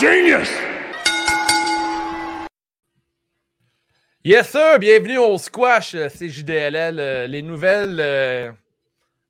genius! 0.00 0.48
Yes, 4.24 4.48
sir! 4.50 4.78
Bienvenue 4.78 5.18
au 5.18 5.36
Squash 5.36 5.94
euh, 5.94 6.08
CJDLL. 6.08 6.98
euh, 6.98 7.26
les 7.26 7.42
nouvelles 7.42 7.98
euh, 8.00 8.50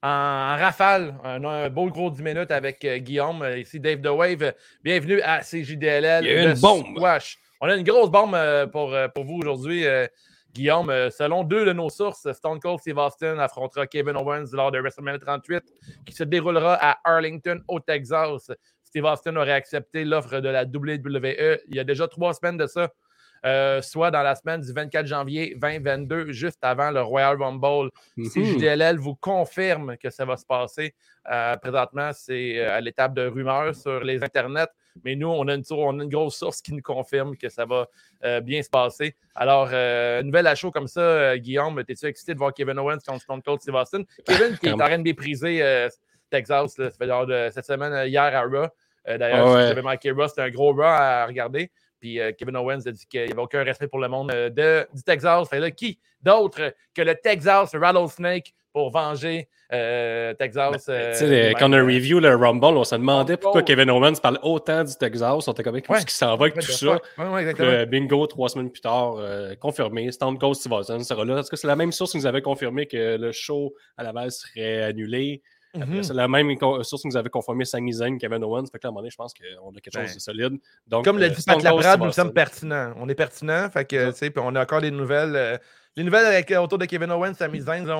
en, 0.03 0.09
en 0.09 0.57
rafale. 0.57 1.15
Un, 1.25 1.43
un 1.45 1.69
beau 1.71 1.87
gros 1.91 2.11
10 2.11 2.23
minutes 2.23 2.51
avec 2.53 2.85
euh, 2.85 2.99
Guillaume. 2.99 3.45
Ici 3.57 3.81
Dave 3.81 4.01
The 4.01 4.09
Wave. 4.09 4.53
Bienvenue 4.85 5.21
à 5.23 5.41
CJDLL. 5.41 6.25
Il 6.25 6.31
y 6.31 6.37
a 6.37 6.45
le 6.45 6.51
une 6.53 6.61
bombe. 6.61 6.87
Squash. 6.97 7.39
On 7.61 7.69
a 7.69 7.75
une 7.75 7.83
grosse 7.85 8.11
bombe 8.11 8.35
euh, 8.37 8.67
pour, 8.69 8.97
pour 9.15 9.25
vous 9.25 9.39
aujourd'hui, 9.39 9.87
euh, 9.87 10.07
Guillaume. 10.53 10.93
Selon 11.11 11.43
deux 11.45 11.65
de 11.65 11.73
nos 11.73 11.91
sources, 11.91 12.31
Stone 12.33 12.59
Cold 12.61 12.79
Steve 12.81 12.99
Austin 12.99 13.39
affrontera 13.39 13.87
Kevin 13.89 14.17
Owens 14.17 14.47
lors 14.53 14.71
de 14.73 14.79
WrestleMania 14.79 15.19
38 15.19 15.63
qui 16.07 16.13
se 16.15 16.25
déroulera 16.25 16.75
à 16.81 16.99
Arlington, 17.05 17.61
au 17.69 17.81
Texas. 17.81 18.51
Steve 18.91 19.05
Austin 19.05 19.37
aurait 19.37 19.53
accepté 19.53 20.05
l'offre 20.05 20.41
de 20.41 20.49
la 20.49 20.65
WWE 20.65 21.61
il 21.69 21.77
y 21.77 21.79
a 21.79 21.85
déjà 21.85 22.09
trois 22.09 22.35
semaines 22.35 22.57
de 22.57 22.67
ça. 22.67 22.91
Euh, 23.47 23.81
soit 23.81 24.11
dans 24.11 24.23
la 24.23 24.35
semaine 24.35 24.61
du 24.61 24.71
24 24.71 25.07
janvier 25.07 25.57
2022, 25.57 26.31
juste 26.33 26.59
avant 26.61 26.91
le 26.91 27.01
Royal 27.01 27.41
Rumble. 27.41 27.91
Mhm. 28.17 28.29
CJDLL 28.29 28.99
vous 28.99 29.15
confirme 29.15 29.97
que 29.97 30.11
ça 30.11 30.27
va 30.27 30.37
se 30.37 30.45
passer. 30.45 30.95
Euh, 31.31 31.57
présentement, 31.57 32.11
c'est 32.13 32.59
euh, 32.59 32.77
à 32.77 32.81
l'étape 32.81 33.15
de 33.15 33.27
rumeurs 33.27 33.75
sur 33.75 34.05
les 34.05 34.23
internets, 34.23 34.69
mais 35.05 35.17
nous, 35.17 35.29
on 35.29 35.47
a 35.49 35.55
une, 35.55 35.63
on 35.71 36.01
a 36.01 36.03
une 36.03 36.11
grosse 36.11 36.37
source 36.37 36.61
qui 36.61 36.75
nous 36.75 36.83
confirme 36.83 37.37
que 37.37 37.49
ça 37.49 37.65
va 37.65 37.87
euh, 38.25 38.41
bien 38.41 38.63
se 38.63 38.69
passer. 38.69 39.15
Alors, 39.35 39.71
euh, 39.73 40.23
nouvelle 40.23 40.47
à 40.47 40.55
chaud 40.55 40.71
comme 40.71 40.89
ça, 40.89 41.01
euh, 41.01 41.37
Guillaume, 41.37 41.79
es-tu 41.81 42.07
excité 42.07 42.35
de 42.35 42.39
voir 42.39 42.53
Kevin 42.53 42.79
Owens 42.79 42.99
contre 43.07 43.23
Stone 43.23 43.43
Cold 43.43 43.61
Steve 43.61 43.75
Austin? 43.75 44.03
Kevin 44.27 44.59
qui 44.59 44.67
est 44.67 44.73
en 44.73 44.79
train 44.79 44.99
de 44.99 45.03
mépriser 45.03 45.63
euh, 45.63 45.89
Texas, 46.31 46.79
là, 46.79 46.91
ça 46.91 46.97
fait 46.97 47.07
de 47.07 47.51
cette 47.53 47.67
semaine, 47.67 47.93
euh, 47.93 48.07
hier 48.07 48.23
à 48.23 48.43
Raw. 48.43 48.67
Euh, 49.09 49.19
D'ailleurs, 49.19 49.47
ouais. 49.53 49.63
avez 49.63 49.83
manqué 49.83 50.11
Raw, 50.11 50.29
c'était 50.29 50.43
un 50.43 50.51
gros 50.51 50.73
Raw 50.73 50.83
à 50.83 51.27
regarder. 51.27 51.71
Puis 52.01 52.19
euh, 52.19 52.33
Kevin 52.33 52.57
Owens 52.57 52.81
a 52.87 52.93
dit 52.93 53.07
qu'il 53.07 53.25
n'y 53.27 53.33
avait 53.33 53.43
aucun 53.43 53.63
respect 53.63 53.89
pour 53.89 53.99
le 53.99 54.09
monde 54.09 54.33
euh, 54.33 54.49
de, 54.49 54.87
du 54.95 55.03
Texas. 55.03 55.49
Fait 55.49 55.59
là, 55.61 55.71
qui 55.71 55.99
d'autre 56.23 56.73
que 56.95 57.03
le 57.03 57.15
Texas 57.15 57.75
Rattlesnake 57.75 58.55
pour 58.73 58.91
venger 58.91 59.49
euh, 59.73 60.33
Texas? 60.35 60.87
euh, 60.89 61.13
Tu 61.13 61.19
sais, 61.19 61.27
les- 61.27 61.55
quand 61.55 61.69
on 61.69 61.73
a 61.75 61.79
euh, 61.79 61.85
review 61.85 62.21
le 62.21 62.35
Rumble, 62.35 62.65
on 62.77 62.85
se 62.85 62.95
demandait 62.95 63.37
pourquoi 63.37 63.63
Kevin 63.63 63.91
Owens 63.91 64.15
parle 64.23 64.39
autant 64.43 64.83
du 64.85 64.95
Texas. 64.97 65.47
On 65.49 65.53
était 65.53 65.63
comme, 65.63 65.81
qu'est-ce 65.81 66.07
qui 66.07 66.15
s'en 66.15 66.37
va 66.37 66.47
avec 66.47 66.55
tout 66.55 66.63
ça? 66.73 66.99
Ouais, 67.19 67.27
ouais. 67.29 67.55
Euh, 67.61 67.85
bingo, 67.87 68.27
trois 68.27 68.49
semaines 68.49 68.71
plus 68.71 68.81
tard, 68.81 69.17
euh, 69.19 69.55
confirmé. 69.57 70.11
Stone 70.13 70.39
Cold 70.39 70.55
Steve 70.55 70.73
Austin 70.73 71.03
sera 71.05 71.25
là. 71.25 71.39
Est-ce 71.41 71.51
que 71.51 71.57
c'est 71.57 71.67
la 71.69 71.77
même 71.77 71.93
source 71.93 72.13
qui 72.13 72.19
nous 72.19 72.27
avait 72.27 72.43
confirmé 72.43 72.87
que 72.87 73.17
le 73.17 73.33
show 73.33 73.75
à 73.97 74.05
Laval 74.05 74.31
serait 74.31 74.85
annulé? 74.85 75.43
C'est 76.03 76.15
la 76.15 76.27
même 76.29 76.51
source 76.83 77.03
qui 77.03 77.09
nous 77.09 77.17
avait 77.17 77.31
confirmé 77.31 77.65
Sami 77.65 77.93
Zayn, 77.93 78.19
Kevin 78.19 78.43
Owens. 78.45 78.67
Fait 78.73 78.79
que 78.79 78.87
là, 78.87 78.89
à 78.89 78.89
un 78.89 78.91
moment 78.91 79.01
donné, 79.01 79.11
je 79.11 79.17
pense 79.17 79.33
qu'on 79.35 79.71
a 79.71 79.81
quelque 79.81 79.93
chose 79.95 80.09
Ben, 80.09 80.15
de 80.15 80.21
solide. 80.21 80.59
Donc, 80.87 81.05
Comme 81.05 81.19
le 81.19 81.27
euh, 81.27 81.29
dit 81.29 81.41
Stone 81.43 81.63
Pat 81.63 81.81
Steve 81.83 82.01
nous 82.05 82.13
sommes 82.13 82.33
pertinents. 82.33 82.93
On 82.97 83.09
est 83.09 83.15
pertinents. 83.15 83.71
Fait 83.71 83.85
que, 83.85 84.11
tu 84.11 84.17
sais, 84.17 84.31
puis 84.31 84.43
on 84.45 84.55
a 84.57 84.63
encore 84.63 84.81
des 84.81 84.91
nouvelles. 84.91 85.37
euh, 85.37 85.57
les 85.97 86.05
nouvelles 86.05 86.27
avec, 86.27 86.51
autour 86.53 86.79
de 86.79 86.85
Kevin 86.87 87.11
Owens, 87.11 87.35
Sami 87.35 87.61
Zayn, 87.61 87.89
on, 87.91 87.93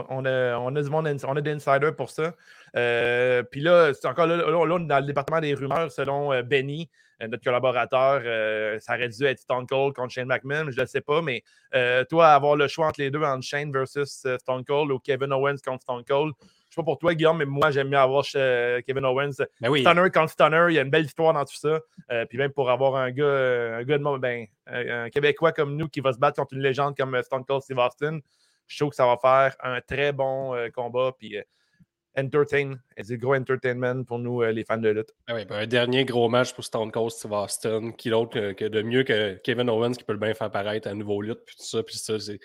on- 0.00 0.06
on 0.10 0.24
a, 0.24 0.56
on 0.58 0.74
a 0.74 0.82
du 0.82 0.90
monde, 0.90 1.08
on 1.24 1.36
a 1.36 1.40
des 1.40 1.52
insiders 1.52 1.94
pour 1.96 2.10
ça. 2.10 2.34
Euh, 2.76 3.42
puis 3.44 3.60
là, 3.60 3.92
c'est 3.94 4.08
encore 4.08 4.26
là, 4.26 4.36
là, 4.36 4.44
on 4.48 4.78
est 4.80 4.86
dans 4.86 4.98
le 5.00 5.06
département 5.06 5.40
des 5.40 5.54
rumeurs, 5.54 5.90
selon 5.92 6.32
euh, 6.32 6.42
Benny, 6.42 6.82
euh, 6.82 6.88
notre 7.28 7.44
collaborateur. 7.44 8.22
euh, 8.24 8.78
ça 8.80 8.94
aurait 8.94 9.08
dû 9.08 9.24
être 9.24 9.38
Stone 9.38 9.66
Cold 9.66 9.94
contre 9.94 10.12
Shane 10.12 10.28
McMahon, 10.28 10.70
je 10.70 10.80
ne 10.80 10.86
sais 10.86 11.00
pas, 11.00 11.22
mais 11.22 11.42
euh, 11.74 12.04
toi, 12.04 12.28
avoir 12.28 12.56
le 12.56 12.68
choix 12.68 12.86
entre 12.86 13.00
les 13.00 13.10
deux, 13.10 13.22
entre 13.22 13.44
Shane 13.44 13.72
versus 13.72 14.24
euh, 14.26 14.38
Stone 14.38 14.64
Cold 14.64 14.90
ou 14.90 14.98
Kevin 14.98 15.32
Owens 15.32 15.58
contre 15.64 15.82
Stone 15.82 16.04
Cold, 16.04 16.34
je 16.72 16.76
sais 16.76 16.80
pas 16.80 16.84
pour 16.84 16.98
toi, 16.98 17.14
Guillaume, 17.14 17.36
mais 17.36 17.44
moi, 17.44 17.70
j'aime 17.70 17.90
mieux 17.90 17.98
avoir 17.98 18.24
euh, 18.34 18.80
Kevin 18.86 19.04
Owens 19.04 19.44
Ben 19.60 19.68
oui. 19.68 19.82
Stunner 19.82 20.08
contre 20.08 20.30
Stunner, 20.30 20.66
il 20.70 20.74
y 20.74 20.78
a 20.78 20.82
une 20.82 20.88
belle 20.88 21.04
histoire 21.04 21.34
dans 21.34 21.44
tout 21.44 21.54
ça. 21.54 21.80
Euh, 22.10 22.24
puis 22.24 22.38
même 22.38 22.50
pour 22.50 22.70
avoir 22.70 22.96
un 22.96 23.10
gars, 23.10 23.24
euh, 23.24 23.80
un 23.80 23.84
gars 23.84 23.98
de 23.98 24.18
ben, 24.18 24.46
un, 24.66 25.10
Québécois 25.10 25.52
comme 25.52 25.76
nous 25.76 25.88
qui 25.88 26.00
va 26.00 26.14
se 26.14 26.18
battre 26.18 26.36
contre 26.38 26.54
une 26.54 26.62
légende 26.62 26.96
comme 26.96 27.14
euh, 27.14 27.22
Stone 27.22 27.44
Cold 27.44 27.60
Steve 27.60 27.76
Austin, 27.76 28.20
je 28.68 28.78
trouve 28.78 28.88
que 28.88 28.96
ça 28.96 29.04
va 29.04 29.18
faire 29.18 29.54
un 29.62 29.82
très 29.82 30.12
bon 30.12 30.54
euh, 30.54 30.70
combat. 30.70 31.12
Puis 31.18 31.36
euh, 31.36 31.42
entertain, 32.16 32.74
c'est 33.00 33.16
gros 33.16 33.34
entertainment 33.34 34.04
pour 34.04 34.18
nous, 34.18 34.42
euh, 34.42 34.52
les 34.52 34.64
fans 34.64 34.76
de 34.76 34.88
lutte. 34.88 35.12
Ah 35.26 35.34
oui, 35.34 35.44
ben, 35.44 35.56
un 35.56 35.66
dernier 35.66 36.04
gros 36.04 36.28
match 36.28 36.52
pour 36.52 36.64
Stone 36.64 36.90
Cold 36.92 37.10
Steve 37.10 37.32
Austin, 37.32 37.92
qui 37.92 38.10
d'autre 38.10 38.32
que, 38.32 38.52
que 38.52 38.64
de 38.66 38.82
mieux 38.82 39.02
que 39.04 39.34
Kevin 39.44 39.70
Owens 39.70 39.92
qui 39.92 40.04
peut 40.04 40.12
le 40.12 40.18
bien 40.18 40.34
faire 40.34 40.50
paraître 40.50 40.88
à 40.88 40.94
nouveau 40.94 41.22
lutte, 41.22 41.40
puis 41.46 41.56
tout 41.56 41.64
ça, 41.64 41.82
puis 41.82 41.96
ça, 41.96 42.18
c'est 42.18 42.38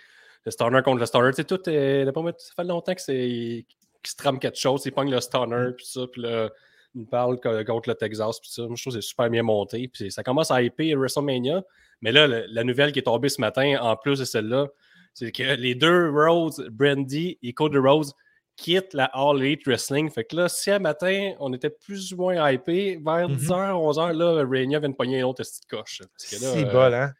le 0.45 0.51
Stunner 0.51 0.81
contre 0.83 0.99
le 0.99 1.05
Stunner. 1.05 1.29
Tu 1.31 1.35
sais, 1.35 1.43
tout, 1.43 1.61
euh, 1.69 2.05
d'après 2.05 2.21
moi, 2.21 2.33
ça 2.37 2.53
fait 2.55 2.63
longtemps 2.63 2.95
que 2.95 3.01
c'est 3.01 3.65
qu'il 4.03 4.11
se 4.11 4.15
trame 4.15 4.39
quelque 4.39 4.57
chose, 4.57 4.83
il 4.85 4.91
pogne 4.91 5.11
le 5.11 5.19
Stunner, 5.19 5.71
puis 5.75 5.85
ça, 5.85 6.01
puis 6.11 6.21
là, 6.21 6.49
il 6.95 7.05
parle 7.05 7.39
co- 7.39 7.63
contre 7.65 7.89
le 7.89 7.95
Texas, 7.95 8.39
puis 8.39 8.49
ça. 8.49 8.61
Moi, 8.63 8.75
je 8.77 8.83
trouve 8.83 8.93
que 8.93 9.01
c'est 9.01 9.07
super 9.07 9.29
bien 9.29 9.43
monté, 9.43 9.87
puis 9.87 10.11
ça 10.11 10.23
commence 10.23 10.49
à 10.51 10.61
hyper 10.61 10.97
WrestleMania, 10.97 11.63
mais 12.01 12.11
là, 12.11 12.25
le- 12.27 12.45
la 12.49 12.63
nouvelle 12.63 12.91
qui 12.91 12.99
est 12.99 13.03
tombée 13.03 13.29
ce 13.29 13.41
matin, 13.41 13.77
en 13.81 13.95
plus 13.97 14.19
de 14.19 14.25
celle-là, 14.25 14.67
c'est 15.13 15.31
que 15.31 15.43
les 15.55 15.75
deux 15.75 16.09
Rhodes, 16.11 16.69
Brandy 16.69 17.37
et 17.41 17.51
Cody 17.53 17.77
Rhodes, 17.79 18.11
quittent 18.57 18.93
la 18.93 19.05
All 19.13 19.37
Elite 19.39 19.65
Wrestling. 19.67 20.09
Fait 20.09 20.23
que 20.25 20.35
là, 20.35 20.49
si 20.49 20.69
un 20.71 20.79
matin, 20.79 21.31
on 21.39 21.53
était 21.53 21.69
plus 21.69 22.11
ou 22.13 22.17
moins 22.17 22.51
hypé, 22.51 22.99
vers 23.05 23.29
Mhm. 23.29 23.35
10h, 23.37 23.71
11h, 23.71 24.11
là, 24.13 24.43
Rainia 24.49 24.79
vient 24.79 24.89
de 24.89 24.95
pogner 24.95 25.19
une 25.19 25.23
autre 25.25 25.43
petite 25.43 25.65
coche. 25.69 26.01
C'est 26.17 26.43
euh, 26.43 26.63
bol, 26.71 26.93
hein? 26.93 27.13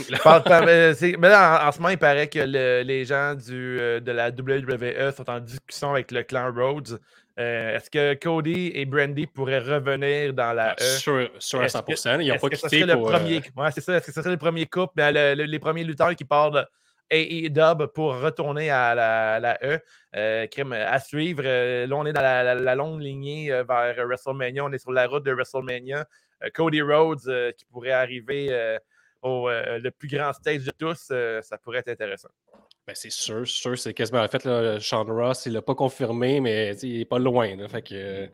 Mais 0.08 1.28
là, 1.28 1.62
en, 1.64 1.68
en 1.68 1.72
ce 1.72 1.78
moment, 1.78 1.90
il 1.90 1.98
paraît 1.98 2.28
que 2.28 2.40
le- 2.40 2.82
les 2.82 3.04
gens 3.04 3.34
du, 3.34 3.78
euh, 3.80 4.00
de 4.00 4.10
la 4.12 4.30
WWE 4.30 5.12
sont 5.16 5.28
en 5.30 5.38
discussion 5.40 5.92
avec 5.92 6.10
le 6.10 6.22
clan 6.24 6.52
Rhodes. 6.52 6.98
Euh, 7.38 7.76
Est-ce 7.76 7.90
que 7.90 8.14
Cody 8.14 8.70
et 8.74 8.84
Brandy 8.86 9.26
pourraient 9.26 9.58
revenir 9.60 10.32
dans 10.34 10.52
la 10.52 10.74
E? 10.80 10.84
sûr, 10.98 11.30
sûr 11.38 11.60
à 11.60 11.64
Est-ce 11.66 11.78
que- 11.78 11.94
100%. 11.94 12.20
Ils 12.20 12.28
n'ont 12.28 12.38
pas 12.38 12.48
quitté 12.48 12.68
serait 12.80 12.86
le 12.86 12.94
pour... 12.94 13.08
euh, 13.08 13.12
premier... 13.12 13.40
Ouais, 13.56 13.70
c'est 13.72 13.80
ça. 13.80 13.96
Est-ce 13.96 14.06
que 14.06 14.12
ce 14.12 14.20
serait 14.20 14.30
le 14.32 14.36
premier 14.36 14.66
couple, 14.66 14.92
ben, 14.96 15.12
le- 15.12 15.34
le- 15.34 15.44
les 15.44 15.58
premiers 15.58 15.84
lutteurs 15.84 16.14
qui 16.16 16.24
partent 16.24 16.56
de 17.10 17.16
AEW 17.16 17.86
pour 17.88 18.20
retourner 18.20 18.70
à 18.70 18.94
la, 18.94 19.58
E? 19.62 19.78
Euh, 20.16 20.46
à 20.70 20.98
suivre. 21.00 21.42
Euh, 21.44 21.86
là, 21.86 21.96
on 21.96 22.06
est 22.06 22.12
dans 22.12 22.22
la, 22.22 22.54
la- 22.54 22.74
longue 22.74 23.00
lignée 23.00 23.52
euh, 23.52 23.64
vers 23.64 24.06
WrestleMania. 24.06 24.64
On 24.64 24.72
est 24.72 24.78
sur 24.78 24.92
la 24.92 25.06
route 25.06 25.24
de 25.24 25.32
WrestleMania. 25.32 26.06
Euh, 26.42 26.50
Cody 26.52 26.82
Rhodes 26.82 27.54
qui 27.56 27.64
pourrait 27.66 27.92
arriver 27.92 28.78
au 29.22 29.48
le 29.48 29.88
plus 29.90 30.08
grand 30.08 30.32
stage 30.32 30.64
de 30.64 30.70
tous, 30.70 31.10
ça 31.42 31.58
pourrait 31.58 31.78
être 31.78 31.88
intéressant. 31.88 32.28
Ben, 32.86 32.92
c'est 32.94 33.10
sûr, 33.10 33.46
c'est 33.46 33.54
sûr, 33.62 33.78
c'est 33.78 33.94
quasiment 33.94 34.20
en 34.20 34.28
fait. 34.28 34.44
Là, 34.44 34.78
Sean 34.78 35.04
Ross, 35.04 35.46
il 35.46 35.52
l'a 35.54 35.62
pas 35.62 35.74
confirmé, 35.74 36.38
mais 36.40 36.76
il 36.82 37.00
est 37.00 37.04
pas 37.06 37.18
loin. 37.18 37.56
Là, 37.56 37.66
fait 37.66 37.80
que, 37.80 37.94
euh, 37.94 38.26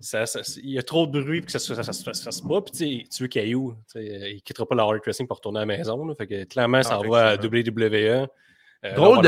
ça, 0.00 0.24
ça- 0.24 0.40
il 0.62 0.70
y 0.70 0.78
a 0.78 0.82
trop 0.84 1.04
de 1.08 1.20
bruit 1.20 1.40
pour 1.40 1.46
que 1.46 1.58
ça, 1.58 1.58
ça, 1.58 1.82
ça, 1.82 1.92
ça 1.92 2.12
se 2.14 2.22
fasse 2.22 2.40
pas. 2.40 2.60
Puis 2.62 3.08
tu 3.12 3.22
veux 3.24 3.28
sais, 3.88 3.98
euh, 3.98 4.28
Il 4.30 4.42
quittera 4.42 4.66
pas 4.66 4.76
la 4.76 4.84
Hard 4.84 5.00
Wrestling 5.04 5.26
pour 5.26 5.38
retourner 5.38 5.58
à 5.58 5.62
la 5.62 5.66
maison. 5.66 6.06
là. 6.06 6.14
fait 6.14 6.28
que 6.28 6.44
clairement, 6.44 6.80
ça 6.84 6.94
Non, 6.94 7.08
va 7.10 7.30
à. 7.30 7.36
WWE. 7.36 8.28
Euh, 8.84 8.94
on 8.96 9.20
de- 9.20 9.26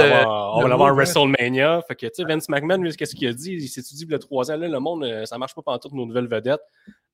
va 0.62 0.68
l'avoir- 0.68 0.88
à 0.88 0.92
hein. 0.92 0.94
WrestleMania. 0.94 1.82
Fait 1.88 1.96
que, 1.96 2.06
tu 2.06 2.12
sais, 2.14 2.24
Vince 2.24 2.48
McMahon, 2.48 2.78
lui, 2.80 2.94
qu'est-ce 2.94 3.16
qu'il 3.16 3.26
a 3.26 3.32
dit? 3.32 3.54
Il 3.54 3.68
s'est 3.68 3.82
dit, 3.82 4.06
a 4.14 4.18
trois 4.20 4.48
ans, 4.52 4.56
là, 4.56 4.68
le 4.68 4.78
monde, 4.78 5.02
euh, 5.02 5.24
ça 5.26 5.36
marche 5.38 5.56
pas 5.56 5.62
pendant 5.62 5.78
toutes 5.80 5.94
nos 5.94 6.06
nouvelles 6.06 6.28
vedettes. 6.28 6.60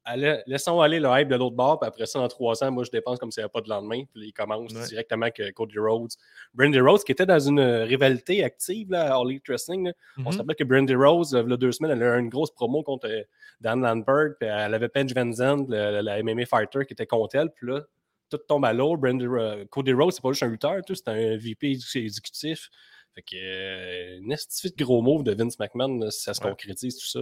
Allez, 0.09 0.39
laissons 0.47 0.81
aller 0.81 1.01
le 1.01 1.09
hype 1.11 1.27
de 1.29 1.35
l'autre 1.35 1.57
bord, 1.57 1.81
puis 1.81 1.89
après 1.89 2.07
ça, 2.07 2.21
dans 2.21 2.29
trois 2.29 2.63
ans, 2.63 2.71
moi, 2.71 2.85
je 2.85 2.91
dépense 2.93 3.19
comme 3.19 3.33
s'il 3.33 3.41
n'y 3.41 3.45
avait 3.47 3.51
pas 3.53 3.61
de 3.61 3.69
lendemain. 3.69 4.05
Puis 4.13 4.21
là, 4.21 4.27
il 4.27 4.33
commence 4.33 4.73
Ouais. 4.73 4.85
directement 4.87 5.31
que 5.31 5.51
Cody 5.51 5.79
Rhodes. 5.81 6.13
Brandy 6.55 6.79
Rhodes, 6.79 7.03
qui 7.03 7.11
était 7.11 7.27
dans 7.27 7.41
une 7.41 7.59
euh, 7.59 7.85
rivalité 7.85 8.45
active 8.45 8.89
là, 8.91 9.13
à 9.15 9.19
All 9.21 9.29
Elite 9.31 9.49
Wrestling. 9.49 9.87
là. 9.87 9.93
On 10.25 10.31
se 10.31 10.37
Mhm. 10.37 10.41
rappelle 10.43 10.57
que 10.57 10.65
Brandy 10.65 10.95
Rose, 10.95 11.33
il 11.45 11.51
y 11.51 11.53
a 11.53 11.57
deux 11.57 11.73
semaines, 11.73 11.91
elle 11.91 12.03
a 12.05 12.17
eu 12.17 12.21
une 12.21 12.29
grosse 12.29 12.53
promo 12.53 12.85
contre 12.85 13.09
euh, 13.09 13.23
Dan 13.61 13.81
Lambert, 13.83 14.35
puis 14.39 14.49
elle 14.49 14.75
avait 14.75 14.89
Paige 14.89 15.13
Van 15.13 15.33
Zandt, 15.33 15.69
la 15.69 16.23
MMA 16.23 16.47
fighter, 16.47 16.87
qui 16.87 16.93
était 16.93 17.07
contre 17.07 17.35
elle, 17.35 17.51
puis 17.51 17.67
là, 17.67 17.83
tout 18.31 18.39
tombe 18.39 18.65
à 18.65 18.73
l'eau. 18.73 18.97
Brandy, 18.97 19.27
Ro- 19.27 19.65
Cody 19.71 19.93
Rhodes, 19.93 20.13
c'est 20.13 20.23
pas 20.23 20.31
juste 20.31 20.43
un 20.45 20.49
lutteur, 20.49 20.81
c'est 20.87 21.09
un 21.09 21.37
VP 21.37 21.73
exé- 21.73 22.05
exécutif. 22.05 22.71
Fait 23.15 23.23
que, 23.23 23.37
euh, 23.37 24.21
de 24.21 24.85
gros 24.85 25.01
move 25.03 25.25
de 25.25 25.33
Vince 25.33 25.59
McMahon, 25.59 25.99
là, 25.99 26.11
si 26.11 26.21
ça 26.23 26.33
se 26.35 26.41
Ouais. 26.45 26.51
concrétise, 26.51 26.97
tout 26.99 27.07
ça. 27.07 27.21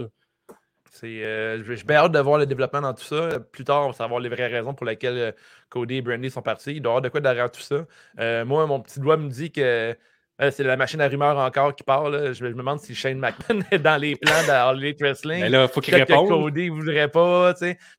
Euh, 1.03 1.61
bien 1.85 1.97
hâte 1.97 2.11
de 2.11 2.19
voir 2.19 2.37
le 2.39 2.45
développement 2.45 2.81
dans 2.81 2.93
tout 2.93 3.03
ça. 3.03 3.39
Plus 3.51 3.63
tard, 3.63 3.83
on 3.83 3.87
va 3.87 3.93
savoir 3.93 4.19
les 4.19 4.29
vraies 4.29 4.47
raisons 4.47 4.73
pour 4.73 4.85
lesquelles 4.85 5.17
euh, 5.17 5.31
Cody 5.69 5.97
et 5.97 6.01
Brandy 6.01 6.29
sont 6.29 6.41
partis. 6.41 6.73
Il 6.75 6.81
doit 6.81 6.91
y 6.91 6.93
avoir 6.93 7.01
de 7.01 7.09
quoi 7.09 7.19
derrière 7.21 7.51
tout 7.51 7.61
ça. 7.61 7.85
Euh, 8.19 8.45
moi, 8.45 8.65
mon 8.67 8.79
petit 8.79 8.99
doigt 8.99 9.17
me 9.17 9.29
dit 9.29 9.51
que 9.51 9.95
euh, 10.41 10.51
c'est 10.51 10.63
la 10.63 10.77
machine 10.77 10.99
à 11.01 11.07
rumeurs 11.07 11.37
encore 11.37 11.75
qui 11.75 11.83
parle. 11.83 12.33
Je, 12.33 12.43
me- 12.43 12.49
je 12.49 12.53
me 12.53 12.59
demande 12.59 12.79
si 12.79 12.93
Shane 12.95 13.17
McMahon 13.19 13.61
est 13.71 13.79
dans 13.79 13.97
les 13.99 14.15
plans 14.15 14.71
Elite 14.73 14.99
Wrestling. 15.01 15.41
Mais 15.41 15.49
là, 15.49 15.63
il 15.63 15.69
faut 15.69 15.81
qu'il 15.81 15.93
Peut-être 15.93 16.07
que 16.07 16.13
réponde. 16.13 16.29
Cody 16.29 16.69
ne 16.69 16.75
voudrait 16.75 17.09
pas. 17.11 17.53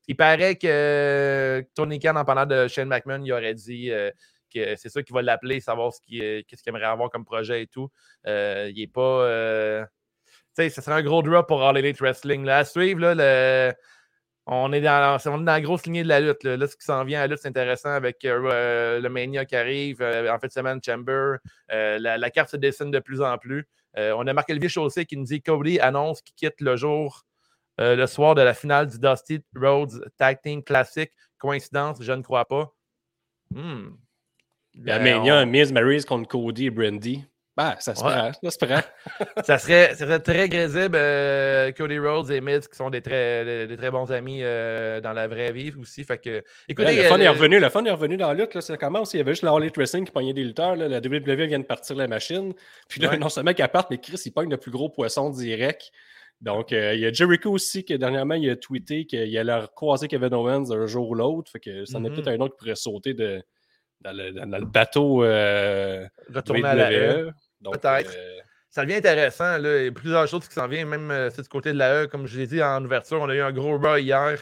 Il 0.07 0.15
paraît 0.15 0.55
que 0.55 1.65
Tony 1.75 1.99
Khan, 1.99 2.15
en 2.15 2.25
parlant 2.25 2.45
de 2.45 2.67
Shane 2.67 2.87
McMahon, 2.89 3.23
il 3.23 3.31
aurait 3.31 3.53
dit 3.55 3.91
que 4.53 4.75
c'est 4.75 4.89
ça 4.89 5.03
qui 5.03 5.13
va 5.13 5.21
l'appeler, 5.21 5.59
savoir 5.59 5.91
ce 5.93 5.99
qu'il, 6.01 6.43
qu'il 6.45 6.57
aimerait 6.67 6.85
avoir 6.85 7.09
comme 7.09 7.25
projet 7.25 7.63
et 7.63 7.67
tout. 7.67 7.89
Il 8.25 8.73
n'est 8.75 8.87
pas. 8.87 9.87
Euh, 10.59 10.63
sais, 10.63 10.69
ce 10.69 10.81
serait 10.81 10.95
un 10.95 11.03
gros 11.03 11.21
drop 11.21 11.47
pour 11.47 11.63
All 11.63 11.77
Elite 11.77 11.99
Wrestling. 11.99 12.43
Là. 12.45 12.57
À 12.59 12.65
suivre, 12.65 12.99
là, 13.01 13.15
le- 13.15 13.73
on, 14.45 14.71
est 14.71 14.81
dans, 14.81 15.17
on 15.25 15.41
est 15.41 15.43
dans 15.43 15.51
la 15.51 15.61
grosse 15.61 15.85
lignée 15.85 16.03
de 16.03 16.07
la 16.07 16.19
lutte. 16.19 16.43
Là, 16.43 16.57
Là, 16.57 16.67
ce 16.67 16.75
qui 16.75 16.85
s'en 16.85 17.03
vient 17.03 17.19
à 17.19 17.23
la 17.23 17.27
lutte, 17.27 17.39
c'est 17.41 17.49
intéressant 17.49 17.91
avec 17.91 18.23
euh, 18.25 18.99
le 18.99 19.09
Mania 19.09 19.45
qui 19.45 19.55
arrive, 19.55 20.01
euh, 20.01 20.33
en 20.33 20.39
fin 20.39 20.47
de 20.47 20.51
semaine, 20.51 20.79
Chamber. 20.83 21.35
Euh, 21.71 21.99
la, 21.99 22.17
la 22.17 22.29
carte 22.29 22.49
se 22.49 22.57
dessine 22.57 22.91
de 22.91 22.99
plus 22.99 23.21
en 23.21 23.37
plus. 23.37 23.67
Euh, 23.97 24.13
on 24.17 24.25
a 24.27 24.33
Marc-Olivier 24.33 24.69
Chaussé 24.69 25.05
qui 25.05 25.17
nous 25.17 25.25
dit 25.25 25.41
Cody 25.41 25.79
annonce 25.79 26.21
qu'il 26.21 26.35
quitte 26.35 26.61
le 26.61 26.75
jour 26.75 27.23
le 27.79 28.05
soir 28.07 28.33
de 28.33 28.41
la 28.41 28.55
finale 28.55 28.87
du 28.87 28.97
Dusty 28.97 29.43
Rhodes 29.55 30.09
Tag 30.17 30.41
Team 30.41 30.63
Classic. 30.63 31.11
Coïncidence, 31.37 31.97
je 32.01 32.11
ne 32.11 32.23
crois 32.23 32.45
pas. 32.45 32.73
Hmm. 33.51 33.89
Ben, 34.73 35.21
il 35.21 35.25
y 35.27 35.29
a 35.29 35.35
un 35.37 35.45
Miz 35.45 35.71
Maryse 35.71 36.03
contre 36.05 36.27
Cody 36.27 36.65
et 36.65 36.69
Brandy. 36.71 37.23
Ben, 37.57 37.75
ça 37.79 37.95
se 37.95 38.01
prend, 38.01 38.31
ça 38.31 38.51
se 38.51 38.57
prend. 38.59 38.81
ça, 39.43 39.57
serait, 39.57 39.95
ça 39.95 40.05
serait 40.05 40.19
très 40.19 40.47
grésible. 40.47 40.95
Euh, 40.95 41.71
Cody 41.71 41.97
Rhodes 41.97 42.29
et 42.29 42.39
Miz, 42.39 42.67
qui 42.67 42.77
sont 42.77 42.91
des 42.91 43.01
très, 43.01 43.65
des, 43.65 43.75
très 43.75 43.89
bons 43.89 44.11
amis 44.11 44.41
euh, 44.43 45.01
dans 45.01 45.11
la 45.11 45.27
vraie 45.27 45.51
vie 45.51 45.73
aussi. 45.81 46.03
Fait 46.03 46.19
que, 46.19 46.43
écoutez, 46.69 46.95
le, 46.95 47.01
fun 47.05 47.19
est 47.19 47.25
euh, 47.25 47.31
revenu, 47.31 47.59
le 47.59 47.69
fun 47.69 47.83
est 47.83 47.91
revenu 47.91 48.15
dans 48.15 48.27
la 48.27 48.35
lutte. 48.35 48.61
Ça 48.61 48.77
commence. 48.77 49.15
Il 49.15 49.17
y 49.17 49.21
avait 49.21 49.31
juste 49.31 49.41
la 49.41 49.49
Harley 49.49 49.71
Wrestling 49.75 50.05
qui 50.05 50.11
pognait 50.11 50.35
des 50.35 50.43
lutteurs. 50.43 50.75
Là. 50.75 50.87
La 50.87 50.99
WWE 50.99 51.47
vient 51.47 51.57
de 51.57 51.63
partir 51.63 51.95
la 51.95 52.07
machine. 52.07 52.53
Puis 52.87 53.01
là, 53.01 53.17
non 53.17 53.29
seulement 53.29 53.55
qu'elle 53.55 53.69
parte, 53.69 53.89
mais 53.89 53.97
Chris, 53.97 54.21
il 54.23 54.31
pogne 54.31 54.51
le 54.51 54.57
plus 54.57 54.71
gros 54.71 54.89
poisson 54.89 55.31
direct. 55.31 55.91
Donc, 56.41 56.69
il 56.69 56.99
y 56.99 57.07
a 57.07 57.11
Jericho 57.11 57.49
aussi 57.49 57.83
qui, 57.83 57.97
dernièrement, 57.97 58.35
il 58.35 58.47
a 58.51 58.55
tweeté 58.55 59.05
qu'il 59.07 59.35
allait 59.35 59.65
croiser 59.75 60.07
Kevin 60.07 60.35
Owens 60.35 60.71
un 60.71 60.85
jour 60.85 61.09
ou 61.09 61.15
l'autre. 61.15 61.51
Fait 61.51 61.59
que 61.59 61.85
ça 61.85 61.97
en 61.97 62.05
est 62.05 62.09
mm-hmm. 62.09 62.13
peut-être 62.13 62.27
un 62.27 62.39
autre 62.39 62.53
qui 62.53 62.59
pourrait 62.59 62.75
sauter 62.75 63.15
de, 63.15 63.41
dans, 64.01 64.15
le, 64.15 64.31
dans, 64.31 64.59
le, 64.59 64.65
bateau. 64.65 65.21
Retourner 65.21 66.63
à 66.63 66.75
la 66.75 66.91
e. 66.91 67.31
Peut-être. 67.63 68.11
Euh, 68.15 68.39
ça 68.69 68.83
devient 68.83 68.95
intéressant. 68.95 69.57
Là. 69.57 69.79
Il 69.79 69.85
y 69.85 69.87
a 69.87 69.91
plusieurs 69.91 70.27
choses 70.27 70.47
qui 70.47 70.53
s'en 70.53 70.67
viennent, 70.67 70.87
même 70.87 71.09
euh, 71.11 71.29
du 71.29 71.47
côté 71.47 71.73
de 71.73 71.77
la 71.77 72.03
E. 72.03 72.07
Comme 72.07 72.27
je 72.27 72.37
l'ai 72.37 72.47
dit 72.47 72.61
en 72.61 72.83
ouverture, 72.83 73.21
on 73.21 73.29
a 73.29 73.35
eu 73.35 73.41
un 73.41 73.51
gros 73.51 73.79
bas 73.79 73.99
hier. 73.99 74.39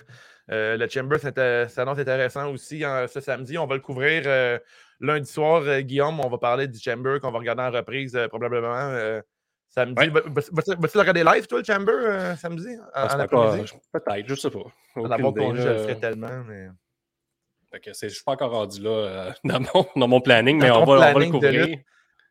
Euh, 0.52 0.78
le 0.78 0.88
Chamber 0.88 1.18
s'annonce 1.20 1.98
intéressant 1.98 2.52
aussi 2.52 2.82
ce 2.82 3.20
samedi. 3.20 3.58
On 3.58 3.66
va 3.66 3.76
le 3.76 3.82
couvrir 3.82 4.60
lundi 5.00 5.30
soir, 5.30 5.82
Guillaume. 5.82 6.20
On 6.20 6.30
va 6.30 6.38
parler 6.38 6.68
du 6.68 6.80
Chamber 6.80 7.20
qu'on 7.20 7.32
va 7.32 7.40
regarder 7.40 7.64
en 7.64 7.72
reprise 7.72 8.20
probablement 8.30 9.22
samedi. 9.70 10.08
Vas-tu 10.10 10.98
le 10.98 11.00
regarder 11.00 11.24
live, 11.24 11.48
toi, 11.48 11.60
le 11.60 11.66
Chamber, 11.66 12.36
samedi? 12.38 12.78
Peut-être, 13.92 14.28
je 14.28 14.32
ne 14.34 14.38
sais 14.38 14.50
pas. 14.52 15.08
D'abord, 15.08 15.56
je 15.56 15.68
le 15.68 15.78
ferai 15.80 16.00
tellement. 16.00 16.44
Mais... 16.48 16.68
je 17.84 18.06
ne 18.06 18.10
suis 18.10 18.24
pas 18.24 18.34
encore 18.34 18.52
rendu 18.52 18.82
là 18.84 19.34
dans, 19.44 19.60
mon, 19.62 19.86
dans, 19.96 20.08
mon, 20.08 20.22
planning, 20.22 20.62
mais 20.62 20.70
on 20.70 20.86
va, 20.86 20.94
on 20.94 21.14
va, 21.14 21.14
le 21.14 21.32
couvrir. 21.32 21.80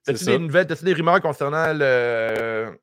T'as-tu 0.04 0.24
des 0.24 0.38
nouvelles, 0.38 0.70
as 0.70 0.82
des 0.82 0.92
rumeurs 0.92 1.20
concernant 1.20 1.72
le, 1.72 2.78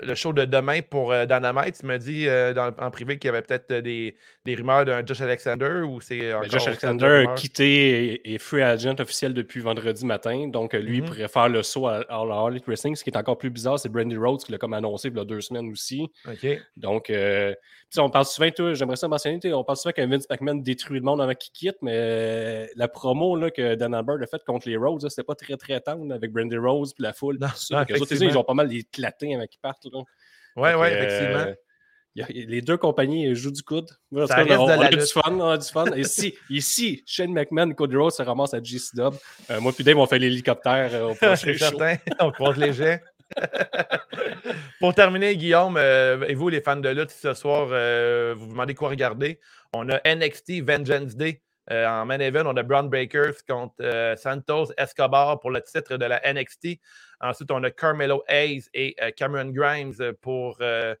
le 0.00 0.14
show 0.14 0.32
de 0.32 0.44
demain 0.44 0.80
pour 0.82 1.12
euh, 1.12 1.24
Dynamite, 1.24 1.78
tu 1.80 1.86
m'as 1.86 1.98
dit 1.98 2.28
euh, 2.28 2.54
en 2.78 2.90
privé 2.90 3.18
qu'il 3.18 3.28
y 3.28 3.30
avait 3.30 3.42
peut-être 3.42 3.70
euh, 3.70 3.80
des, 3.80 4.16
des, 4.44 4.54
rumeurs 4.54 4.84
d'un 4.84 5.04
Josh 5.04 5.22
Alexander 5.22 5.82
ou 5.86 6.00
c'est 6.00 6.32
ben, 6.32 6.42
Josh 6.50 6.66
Alexander 6.66 7.24
a 7.26 7.34
quitté 7.34 8.30
et, 8.30 8.38
free 8.38 8.62
agent 8.62 8.96
officiel 8.98 9.32
depuis 9.32 9.60
vendredi 9.60 10.04
matin. 10.04 10.48
Donc 10.48 10.74
lui, 10.74 10.98
il 10.98 11.02
mm-hmm. 11.02 11.06
pourrait 11.06 11.28
faire 11.28 11.48
le 11.48 11.62
saut 11.62 11.86
à, 11.86 12.04
à, 12.08 12.16
Harley 12.16 12.60
Wrestling. 12.66 12.94
Ce 12.94 13.04
qui 13.04 13.10
est 13.10 13.16
encore 13.16 13.38
plus 13.38 13.50
bizarre, 13.50 13.78
c'est 13.78 13.88
Brandy 13.88 14.16
Rhodes 14.16 14.42
qui 14.42 14.52
l'a 14.52 14.58
comme 14.58 14.74
annoncé 14.74 15.08
il 15.08 15.16
y 15.16 15.20
a 15.20 15.24
deux 15.24 15.40
semaines 15.40 15.70
aussi. 15.70 16.10
Donc 16.76 17.10
on 17.98 18.10
parle 18.10 18.26
souvent, 18.26 18.48
j'aimerais 18.74 18.96
ça 18.96 19.08
mentionner, 19.08 19.52
on 19.54 19.64
parle 19.64 19.78
souvent 19.78 19.92
que 19.92 20.02
Vince 20.02 20.28
McMahon 20.28 20.56
détruit 20.56 20.98
le 20.98 21.04
monde 21.04 21.20
avant 21.20 21.34
qu'il 21.34 21.52
quitte, 21.52 21.78
mais 21.82 22.68
la 22.76 22.88
promo 22.88 23.36
là, 23.36 23.50
que 23.50 23.74
Dan 23.74 23.94
Amber 23.94 24.16
a 24.22 24.26
faite 24.26 24.44
contre 24.44 24.68
les 24.68 24.76
Rhodes, 24.76 25.08
c'était 25.08 25.22
pas 25.22 25.34
très 25.34 25.56
très 25.56 25.80
tendre 25.80 26.12
avec 26.12 26.32
Brandy 26.32 26.58
Rose 26.58 26.92
puis 26.92 27.02
la 27.02 27.12
foule. 27.12 27.38
Non, 27.40 27.48
les 27.88 28.00
autres, 28.00 28.22
ils 28.22 28.36
ont 28.36 28.44
pas 28.44 28.54
mal 28.54 28.72
éclaté 28.74 29.34
avant 29.34 29.46
qu'ils 29.46 29.60
partent. 29.60 29.85
Oui, 30.56 30.70
oui, 30.78 30.86
effectivement. 30.88 31.46
Euh, 31.46 31.54
les 32.28 32.62
deux 32.62 32.78
compagnies 32.78 33.34
jouent 33.34 33.50
du 33.50 33.62
coude. 33.62 33.90
on, 34.10 34.26
a 34.26 34.88
du 34.88 35.00
fun, 35.00 35.32
on 35.32 35.50
a 35.50 35.58
du 35.58 35.68
fun. 35.68 35.84
ici, 35.96 36.34
ici, 36.48 37.02
Shane 37.06 37.32
McMahon 37.32 37.70
et 37.70 37.74
Cody 37.74 37.96
Rhodes 37.96 38.12
se 38.12 38.22
ramassent 38.22 38.54
à 38.54 38.62
GCW. 38.62 39.16
Euh, 39.50 39.60
moi 39.60 39.72
puis 39.72 39.84
Dave, 39.84 39.98
on 39.98 40.06
fait 40.06 40.18
l'hélicoptère. 40.18 40.90
Euh, 40.94 41.14
C'est 41.36 41.58
certain, 41.58 41.96
on 42.20 42.30
croise 42.30 42.56
les 42.56 42.72
jets. 42.72 43.02
Pour 44.80 44.94
terminer, 44.94 45.36
Guillaume, 45.36 45.76
et 45.76 46.34
vous, 46.34 46.48
les 46.48 46.60
fans 46.60 46.76
de 46.76 46.88
lutte, 46.88 47.10
ce 47.10 47.34
soir, 47.34 47.66
vous 47.66 48.40
vous 48.46 48.52
demandez 48.52 48.74
quoi 48.74 48.88
regarder. 48.88 49.40
On 49.74 49.88
a 49.90 50.00
NXT 50.06 50.62
Vengeance 50.62 51.16
Day. 51.16 51.42
en 51.70 52.06
main 52.06 52.20
event, 52.20 52.44
on 52.46 52.56
a 52.56 52.62
Brown 52.62 52.88
Breakers 52.88 53.34
contre 53.46 54.14
Santos 54.16 54.72
Escobar 54.78 55.40
pour 55.40 55.50
le 55.50 55.60
titre 55.60 55.96
de 55.96 56.04
la 56.04 56.22
NXT. 56.32 56.78
Ensuite, 57.20 57.50
on 57.50 57.62
a 57.64 57.70
Carmelo 57.70 58.22
Hayes 58.28 58.68
et 58.74 58.94
euh, 59.02 59.10
Cameron 59.10 59.50
Grimes 59.50 59.94
pour, 60.20 60.58
euh, 60.60 60.94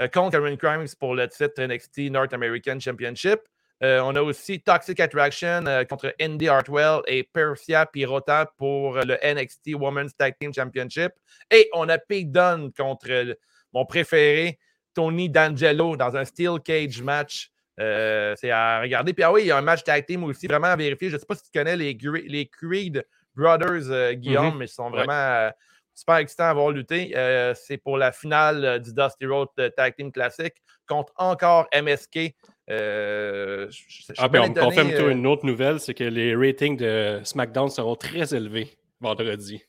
euh, 0.00 0.08
contre 0.08 0.32
Cameron 0.32 0.54
Grimes 0.54 0.88
pour 0.98 1.14
le 1.14 1.28
titre 1.28 1.62
NXT 1.62 2.10
North 2.10 2.32
American 2.32 2.80
Championship. 2.80 3.40
on 3.80 4.16
a 4.16 4.22
aussi 4.22 4.60
Toxic 4.60 4.98
Attraction 4.98 5.62
contre 5.88 6.14
Indy 6.20 6.48
Hartwell 6.48 7.00
et 7.06 7.22
Persia 7.22 7.86
Pirota 7.86 8.52
pour 8.56 8.94
le 8.96 9.16
NXT 9.22 9.74
Women's 9.74 10.16
Tag 10.16 10.34
Team 10.40 10.52
Championship. 10.52 11.12
Et 11.50 11.68
on 11.72 11.88
a 11.88 11.98
Pete 11.98 12.32
Dunne 12.32 12.72
contre 12.72 13.36
mon 13.72 13.84
préféré, 13.84 14.58
Tony 14.94 15.28
D'Angelo, 15.28 15.96
dans 15.96 16.16
un 16.16 16.24
Steel 16.24 16.58
Cage 16.64 17.02
match. 17.02 17.52
c'est 17.76 18.50
à 18.50 18.80
regarder. 18.80 19.12
Puis 19.12 19.22
ah 19.22 19.30
oui, 19.30 19.42
il 19.42 19.46
y 19.46 19.50
a 19.52 19.58
un 19.58 19.62
match 19.62 19.84
tag 19.84 20.06
team 20.06 20.24
aussi, 20.24 20.48
vraiment 20.48 20.68
à 20.68 20.76
vérifier. 20.76 21.10
Je 21.10 21.14
ne 21.14 21.20
sais 21.20 21.26
pas 21.26 21.36
si 21.36 21.44
tu 21.44 21.50
connais 21.56 21.76
les, 21.76 21.96
les 22.26 22.46
Creed 22.46 23.04
Brothers, 23.38 23.90
euh, 23.90 24.12
Guillaume, 24.14 24.58
mais 24.58 24.66
ils 24.66 24.68
sont 24.68 24.90
vraiment 24.90 25.12
euh, 25.12 25.50
super 25.94 26.16
excitants 26.16 26.44
à 26.44 26.48
avoir 26.48 26.70
lutté. 26.70 27.12
Euh, 27.16 27.54
c'est 27.54 27.78
pour 27.78 27.96
la 27.96 28.12
finale 28.12 28.80
du 28.80 28.92
Dusty 28.92 29.26
Road 29.26 29.48
Tag 29.76 29.94
Team 29.96 30.12
Classic 30.12 30.52
contre 30.86 31.12
encore 31.16 31.68
MSK. 31.72 32.34
ah, 32.68 34.28
ben, 34.28 34.42
on 34.42 34.48
me 34.48 34.60
confirme 34.60 35.10
une 35.10 35.26
autre 35.26 35.46
nouvelle, 35.46 35.80
c'est 35.80 35.94
que 35.94 36.04
les 36.04 36.34
ratings 36.34 36.76
de 36.76 37.20
SmackDown 37.24 37.68
seront 37.70 37.96
très 37.96 38.34
élevés 38.34 38.76
vendredi. 39.00 39.62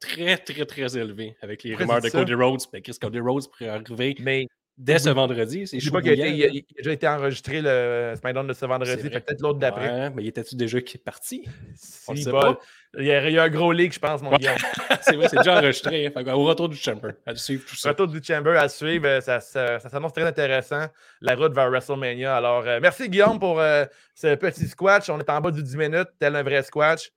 Très, 0.00 0.36
très, 0.36 0.66
très 0.66 0.98
élevés 0.98 1.36
avec 1.42 1.62
les 1.62 1.76
rumeurs 1.76 2.00
de 2.00 2.08
Cody 2.08 2.34
Rhodes. 2.34 2.62
Ben, 2.72 2.82
Chris 2.82 2.96
Cody 3.00 3.20
Rhodes 3.20 3.48
pourrait 3.48 3.68
arriver 3.68 4.16
mais 4.18 4.48
dès 4.78 4.98
ce 4.98 5.10
vendredi. 5.10 5.66
C'est 5.66 5.90
pas 5.90 6.02
qu'il 6.02 6.20
a, 6.20 6.24
a, 6.24 6.50
déjà 6.76 6.92
été 6.92 7.08
enregistré 7.08 7.60
le 7.62 8.14
SmackDown 8.18 8.46
de 8.46 8.52
ce 8.52 8.66
vendredi, 8.66 9.10
peut-être 9.10 9.40
l'autre 9.40 9.58
d'après. 9.58 9.90
Ouais, 9.90 10.10
mais 10.10 10.22
il 10.22 10.28
était-tu 10.28 10.56
déjà 10.56 10.78
parti? 11.04 11.44
Si, 11.74 12.24
pas. 12.30 12.58
Il 12.98 13.06
y, 13.06 13.12
a, 13.12 13.26
il 13.26 13.32
y, 13.32 13.38
a, 13.38 13.44
un 13.44 13.48
gros 13.48 13.72
leak, 13.72 13.94
je 13.94 13.98
pense, 13.98 14.20
mon 14.20 14.36
gars. 14.36 14.54
c'est 15.00 15.16
vrai, 15.16 15.26
c'est 15.28 15.38
déjà 15.38 15.58
enregistré. 15.58 16.12
Hein. 16.14 16.34
au 16.34 16.44
retour 16.44 16.68
du 16.68 16.76
Chamber, 16.76 17.14
à 17.24 17.34
suivre 17.34 17.64
tout 17.66 17.74
ça. 17.74 17.90
Retour 17.90 18.06
du 18.06 18.22
Chamber 18.22 18.54
à 18.58 18.68
suivre, 18.68 19.06
euh, 19.06 19.20
ça, 19.22 19.40
ça, 19.40 19.78
ça 19.78 19.88
s'annonce 19.88 20.12
très 20.12 20.24
intéressant. 20.24 20.86
La 21.22 21.34
route 21.34 21.54
vers 21.54 21.70
WrestleMania. 21.70 22.36
Alors, 22.36 22.64
euh, 22.66 22.80
merci 22.82 23.08
Guillaume 23.08 23.38
pour 23.38 23.60
euh, 23.60 23.86
ce 24.14 24.34
petit 24.34 24.68
squash. 24.68 25.08
On 25.08 25.18
est 25.18 25.30
en 25.30 25.40
bas 25.40 25.50
du 25.50 25.62
10 25.62 25.76
minutes, 25.76 26.08
tel 26.18 26.36
un 26.36 26.42
vrai 26.42 26.62
squash. 26.62 27.10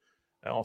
On, 0.47 0.61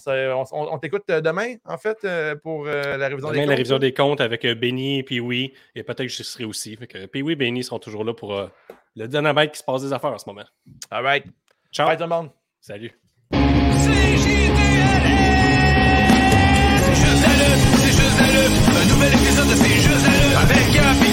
on, 0.53 0.75
on 0.75 0.79
t'écoute 0.79 1.05
euh, 1.11 1.21
demain, 1.21 1.55
en 1.65 1.79
fait, 1.79 1.99
euh, 2.05 2.35
pour 2.37 2.67
euh, 2.67 2.97
la 2.97 3.09
révision 3.09 3.31
des 3.31 3.39
comptes. 3.39 3.49
la 3.49 3.55
révision 3.55 3.79
des 3.79 3.95
comptes 3.95 4.21
avec 4.21 4.47
Benny 4.47 4.99
et 4.99 5.03
Pee-Wee, 5.03 5.55
et 5.75 5.83
peut-être 5.83 6.03
que 6.03 6.09
je 6.09 6.23
serai 6.23 6.45
aussi. 6.45 6.77
Fait 6.77 7.07
Pee-Wee 7.07 7.33
et 7.33 7.37
Benny 7.37 7.65
sont 7.65 7.79
toujours 7.79 8.05
là 8.05 8.13
pour 8.13 8.35
le 8.97 9.09
dynamite 9.09 9.53
qui 9.53 9.59
se 9.59 9.65
passe 9.65 9.83
des 9.83 9.93
affaires 9.93 10.13
en 10.13 10.19
ce 10.19 10.29
moment. 10.29 10.45
All 10.91 11.03
right. 11.03 11.25
Ciao. 11.73 11.87
Bye 11.87 11.97
tout 11.97 12.03
le 12.03 12.09
monde. 12.09 12.31
Salut. 12.61 12.93
C'est 13.33 13.39
c'est 13.39 14.17
juste. 17.93 18.11
Un 18.71 18.87
nouvel 18.89 19.13
épisode 19.15 19.49
de 19.49 19.55
C'est 19.55 20.37
avec 20.37 21.10